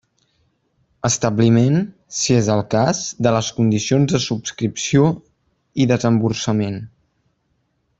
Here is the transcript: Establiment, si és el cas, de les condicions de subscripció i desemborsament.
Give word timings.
Establiment, 1.09 1.75
si 2.21 2.37
és 2.39 2.49
el 2.55 2.63
cas, 2.73 3.03
de 3.27 3.35
les 3.37 3.51
condicions 3.61 4.17
de 4.17 4.23
subscripció 4.27 5.07
i 5.85 5.91
desemborsament. 5.97 6.85